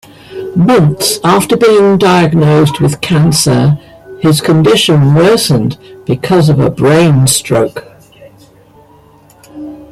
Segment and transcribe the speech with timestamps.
[0.55, 3.77] Months after being diagnosed with cancer,
[4.19, 5.77] his condition worsened
[6.07, 7.85] because of a brain stroke.